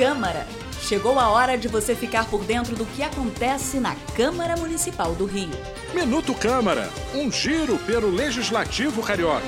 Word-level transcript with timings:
Câmara. 0.00 0.46
Chegou 0.80 1.18
a 1.18 1.28
hora 1.28 1.58
de 1.58 1.68
você 1.68 1.94
ficar 1.94 2.26
por 2.30 2.42
dentro 2.42 2.74
do 2.74 2.86
que 2.86 3.02
acontece 3.02 3.78
na 3.78 3.94
Câmara 4.16 4.56
Municipal 4.56 5.14
do 5.14 5.26
Rio. 5.26 5.50
Minuto 5.92 6.34
Câmara, 6.34 6.88
um 7.14 7.30
giro 7.30 7.76
pelo 7.80 8.08
Legislativo 8.08 9.02
Carioca. 9.02 9.44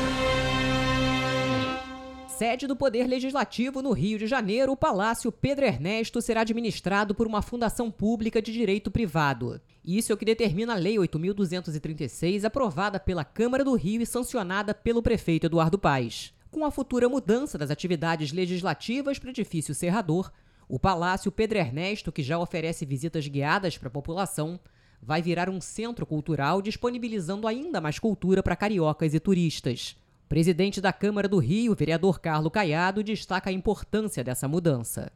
Sede 2.28 2.66
do 2.66 2.76
Poder 2.76 3.06
Legislativo 3.06 3.80
no 3.80 3.92
Rio 3.92 4.18
de 4.18 4.26
Janeiro, 4.26 4.72
o 4.72 4.76
Palácio 4.76 5.32
Pedro 5.32 5.64
Ernesto 5.64 6.20
será 6.20 6.42
administrado 6.42 7.14
por 7.14 7.26
uma 7.26 7.40
fundação 7.40 7.90
pública 7.90 8.42
de 8.42 8.52
direito 8.52 8.90
privado. 8.90 9.58
Isso 9.82 10.12
é 10.12 10.14
o 10.14 10.18
que 10.18 10.26
determina 10.26 10.74
a 10.74 10.76
Lei 10.76 10.96
8.236, 10.96 12.44
aprovada 12.44 13.00
pela 13.00 13.24
Câmara 13.24 13.64
do 13.64 13.74
Rio 13.74 14.02
e 14.02 14.06
sancionada 14.06 14.74
pelo 14.74 15.02
prefeito 15.02 15.46
Eduardo 15.46 15.78
Paes. 15.78 16.34
Com 16.52 16.66
a 16.66 16.70
futura 16.70 17.08
mudança 17.08 17.56
das 17.56 17.70
atividades 17.70 18.30
legislativas 18.30 19.18
para 19.18 19.28
o 19.28 19.30
edifício 19.30 19.74
Serrador, 19.74 20.30
o 20.68 20.78
Palácio 20.78 21.32
Pedro 21.32 21.56
Ernesto, 21.56 22.12
que 22.12 22.22
já 22.22 22.38
oferece 22.38 22.84
visitas 22.84 23.26
guiadas 23.26 23.78
para 23.78 23.88
a 23.88 23.90
população, 23.90 24.60
vai 25.00 25.22
virar 25.22 25.48
um 25.48 25.62
centro 25.62 26.04
cultural 26.04 26.60
disponibilizando 26.60 27.48
ainda 27.48 27.80
mais 27.80 27.98
cultura 27.98 28.42
para 28.42 28.54
cariocas 28.54 29.14
e 29.14 29.18
turistas. 29.18 29.96
Presidente 30.28 30.78
da 30.78 30.92
Câmara 30.92 31.26
do 31.26 31.38
Rio, 31.38 31.74
vereador 31.74 32.20
Carlos 32.20 32.52
Caiado, 32.52 33.02
destaca 33.02 33.48
a 33.48 33.52
importância 33.52 34.22
dessa 34.22 34.46
mudança. 34.46 35.10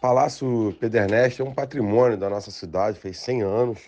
Palácio 0.00 0.72
Pederneste 0.78 1.42
é 1.42 1.44
um 1.44 1.52
patrimônio 1.52 2.16
da 2.16 2.30
nossa 2.30 2.52
cidade, 2.52 3.00
fez 3.00 3.18
100 3.18 3.42
anos, 3.42 3.80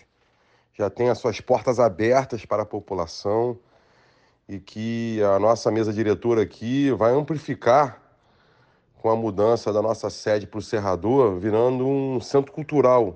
já 0.77 0.89
tem 0.89 1.09
as 1.09 1.17
suas 1.17 1.39
portas 1.39 1.79
abertas 1.79 2.45
para 2.45 2.63
a 2.63 2.65
população 2.65 3.57
e 4.49 4.59
que 4.59 5.21
a 5.21 5.37
nossa 5.37 5.69
mesa 5.69 5.93
diretora 5.93 6.41
aqui 6.41 6.89
vai 6.89 7.13
amplificar 7.13 8.01
com 8.97 9.11
a 9.11 9.15
mudança 9.15 9.71
da 9.71 9.79
nossa 9.79 10.09
sede 10.09 10.47
para 10.47 10.57
o 10.57 10.61
Serrador, 10.61 11.37
virando 11.37 11.87
um 11.87 12.19
centro 12.19 12.51
cultural, 12.51 13.15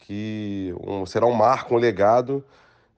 que 0.00 0.74
um, 0.84 1.06
será 1.06 1.26
um 1.26 1.32
marco, 1.32 1.76
um 1.76 1.78
legado, 1.78 2.44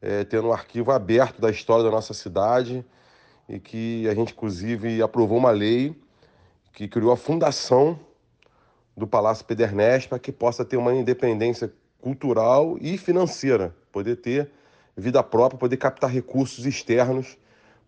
é, 0.01 0.25
tendo 0.25 0.49
um 0.49 0.53
arquivo 0.55 0.91
aberto 0.91 1.39
da 1.39 1.51
história 1.51 1.85
da 1.85 1.91
nossa 1.91 2.15
cidade 2.15 2.83
e 3.47 3.61
que 3.61 4.09
a 4.09 4.15
gente, 4.15 4.33
inclusive, 4.33 5.03
aprovou 5.03 5.37
uma 5.37 5.51
lei 5.51 5.95
que 6.73 6.89
criou 6.89 7.13
a 7.13 7.17
fundação 7.17 8.01
do 8.97 9.07
Palácio 9.07 9.45
Pederneste 9.45 10.09
para 10.09 10.19
que 10.19 10.33
possa 10.33 10.65
ter 10.65 10.79
uma 10.79 10.95
independência 10.95 11.71
cultural 12.01 12.79
e 12.81 12.97
financeira, 12.97 13.77
poder 13.93 14.17
ter 14.17 14.51
vida 14.97 15.23
própria, 15.23 15.59
poder 15.59 15.77
captar 15.77 16.09
recursos 16.11 16.65
externos 16.65 17.37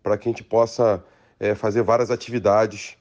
para 0.03 0.17
que 0.17 0.27
a 0.27 0.31
gente 0.31 0.43
possa 0.43 1.03
é, 1.39 1.55
fazer 1.55 1.81
várias 1.81 2.11
atividades 2.11 2.97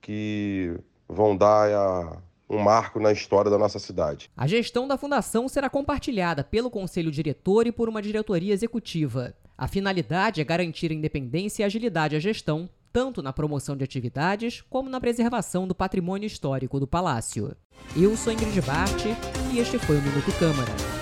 que 0.00 0.78
vão 1.08 1.36
dar 1.36 1.72
a, 1.72 2.16
um 2.48 2.58
marco 2.58 3.00
na 3.00 3.10
história 3.10 3.50
da 3.50 3.58
nossa 3.58 3.78
cidade. 3.78 4.30
A 4.36 4.46
gestão 4.46 4.86
da 4.86 4.98
fundação 4.98 5.48
será 5.48 5.70
compartilhada 5.70 6.44
pelo 6.44 6.70
conselho 6.70 7.10
diretor 7.10 7.66
e 7.66 7.72
por 7.72 7.88
uma 7.88 8.02
diretoria 8.02 8.52
executiva. 8.52 9.34
A 9.56 9.66
finalidade 9.66 10.40
é 10.40 10.44
garantir 10.44 10.90
a 10.90 10.94
independência 10.94 11.62
e 11.62 11.64
agilidade 11.64 12.16
à 12.16 12.20
gestão, 12.20 12.68
tanto 12.92 13.22
na 13.22 13.32
promoção 13.32 13.76
de 13.76 13.84
atividades 13.84 14.60
como 14.68 14.90
na 14.90 15.00
preservação 15.00 15.66
do 15.66 15.74
patrimônio 15.74 16.26
histórico 16.26 16.78
do 16.78 16.86
palácio. 16.86 17.56
Eu 17.96 18.16
sou 18.16 18.32
Ingrid 18.32 18.60
Bart 18.62 19.04
e 19.52 19.58
este 19.58 19.78
foi 19.78 19.96
o 19.96 20.02
Minuto 20.02 20.30
Câmara. 20.38 21.01